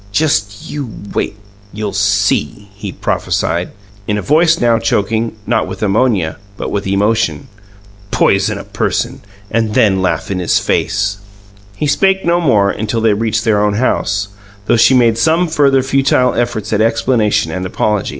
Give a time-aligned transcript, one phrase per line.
[0.11, 1.35] "Just you wait!
[1.71, 3.69] You'll see!" he prophesied,
[4.07, 7.49] in a voice now choking, not with ammonia, but with emotion.
[8.09, 11.17] "Poison a person, and then laugh in his face!"
[11.75, 14.29] He spake no more until they had reached their own house,
[14.65, 18.09] though she made some further futile efforts at explanation and apology.